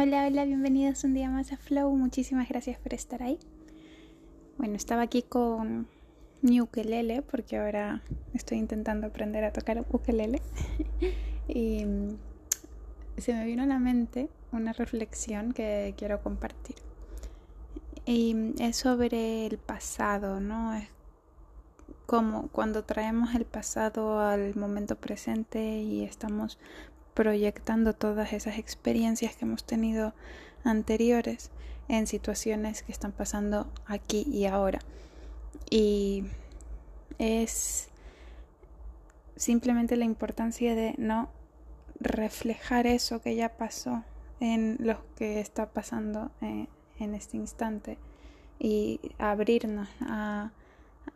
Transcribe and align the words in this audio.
Hola, 0.00 0.28
hola, 0.28 0.44
bienvenidos 0.44 1.02
un 1.02 1.12
día 1.12 1.28
más 1.28 1.50
a 1.50 1.56
Flow. 1.56 1.90
Muchísimas 1.96 2.48
gracias 2.48 2.78
por 2.78 2.94
estar 2.94 3.20
ahí. 3.20 3.36
Bueno, 4.56 4.76
estaba 4.76 5.02
aquí 5.02 5.22
con 5.22 5.88
mi 6.40 6.60
ukelele 6.60 7.22
porque 7.22 7.58
ahora 7.58 8.04
estoy 8.32 8.58
intentando 8.58 9.08
aprender 9.08 9.42
a 9.42 9.52
tocar 9.52 9.84
ukelele. 9.90 10.40
y 11.48 11.84
se 13.16 13.34
me 13.34 13.44
vino 13.44 13.64
a 13.64 13.66
la 13.66 13.80
mente 13.80 14.28
una 14.52 14.72
reflexión 14.72 15.52
que 15.52 15.94
quiero 15.98 16.22
compartir. 16.22 16.76
Y 18.06 18.54
es 18.60 18.76
sobre 18.76 19.46
el 19.46 19.58
pasado, 19.58 20.38
¿no? 20.38 20.74
Es 20.74 20.86
como 22.06 22.50
cuando 22.52 22.84
traemos 22.84 23.34
el 23.34 23.46
pasado 23.46 24.20
al 24.20 24.54
momento 24.54 24.94
presente 24.94 25.80
y 25.80 26.04
estamos 26.04 26.56
proyectando 27.18 27.94
todas 27.94 28.32
esas 28.32 28.58
experiencias 28.58 29.34
que 29.34 29.44
hemos 29.44 29.64
tenido 29.64 30.14
anteriores 30.62 31.50
en 31.88 32.06
situaciones 32.06 32.84
que 32.84 32.92
están 32.92 33.10
pasando 33.10 33.66
aquí 33.86 34.24
y 34.30 34.46
ahora. 34.46 34.78
Y 35.68 36.22
es 37.18 37.88
simplemente 39.34 39.96
la 39.96 40.04
importancia 40.04 40.76
de 40.76 40.94
no 40.96 41.28
reflejar 41.98 42.86
eso 42.86 43.20
que 43.20 43.34
ya 43.34 43.48
pasó 43.48 44.04
en 44.38 44.76
lo 44.78 45.04
que 45.16 45.40
está 45.40 45.66
pasando 45.66 46.30
eh, 46.40 46.68
en 47.00 47.14
este 47.16 47.36
instante 47.36 47.98
y 48.60 49.00
abrirnos 49.18 49.88
a, 50.02 50.52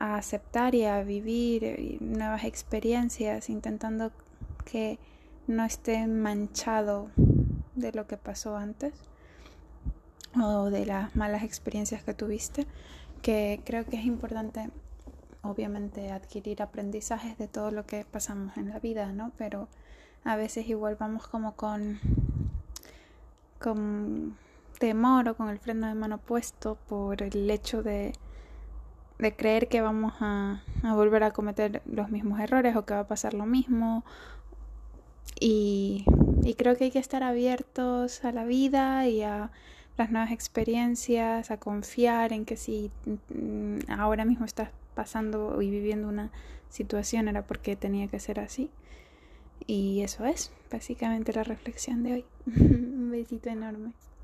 a 0.01 0.17
aceptar 0.17 0.75
y 0.75 0.85
a 0.85 1.05
vivir 1.05 1.99
nuevas 2.01 2.43
experiencias 2.43 3.49
intentando 3.49 4.11
que 4.65 4.99
no 5.47 5.65
esté 5.65 6.07
manchado 6.07 7.11
de 7.75 7.93
lo 7.93 8.07
que 8.07 8.17
pasó 8.17 8.57
antes 8.57 8.93
o 10.41 10.71
de 10.71 10.87
las 10.87 11.15
malas 11.17 11.43
experiencias 11.43 12.03
que 12.03 12.15
tuviste, 12.15 12.67
que 13.21 13.61
creo 13.65 13.85
que 13.85 13.97
es 13.97 14.05
importante 14.05 14.71
obviamente 15.43 16.11
adquirir 16.11 16.63
aprendizajes 16.63 17.37
de 17.37 17.49
todo 17.49 17.71
lo 17.71 17.85
que 17.85 18.05
pasamos 18.05 18.57
en 18.57 18.69
la 18.69 18.79
vida, 18.79 19.13
¿no? 19.13 19.33
Pero 19.37 19.69
a 20.25 20.37
veces 20.37 20.69
igual 20.69 20.97
vamos 20.99 21.27
como 21.27 21.55
con 21.57 21.99
con 23.59 24.37
temor 24.79 25.29
o 25.29 25.37
con 25.37 25.49
el 25.49 25.59
freno 25.59 25.87
de 25.87 25.95
mano 25.95 26.19
puesto 26.19 26.77
por 26.89 27.23
el 27.23 27.49
hecho 27.51 27.85
de, 27.85 28.13
de 29.19 29.37
creer 29.37 29.69
que 29.69 29.81
vamos 29.81 30.15
a, 30.19 30.63
a 30.83 30.95
volver 30.95 31.23
a 31.23 31.31
cometer 31.31 31.83
los 31.87 32.11
mismos 32.11 32.41
errores 32.41 32.75
o 32.75 32.85
que 32.85 32.95
va 32.95 33.01
a 33.01 33.07
pasar 33.07 33.35
lo 33.35 33.47
mismo 33.47 34.05
y, 35.41 36.05
creo 36.57 36.77
que 36.77 36.85
hay 36.85 36.91
que 36.91 36.99
estar 36.99 37.23
abiertos 37.23 38.25
a 38.25 38.33
la 38.33 38.45
vida 38.45 39.09
y 39.09 39.23
a 39.23 39.51
las 39.97 40.11
nuevas 40.11 40.31
experiencias, 40.31 41.51
a 41.51 41.57
confiar 41.57 42.33
en 42.33 42.45
que 42.45 42.57
si 42.57 42.91
mm, 43.35 43.91
ahora 43.91 44.25
mismo 44.25 44.45
estás 44.45 44.71
pasando 44.95 45.61
y 45.63 45.71
viviendo 45.71 46.09
una 46.09 46.31
situación 46.69 47.29
era 47.29 47.43
porque 47.43 47.77
tenía 47.77 48.09
que 48.09 48.21
ser 48.21 48.41
así. 48.41 48.71
Y 49.67 50.03
eso 50.03 50.25
es 50.25 50.53
básicamente 50.71 51.33
la 51.33 51.45
reflexión 51.45 52.03
de 52.03 52.13
hoy. 52.13 52.25
Un 52.47 53.11
besito 53.11 53.51
enorme. 53.51 53.93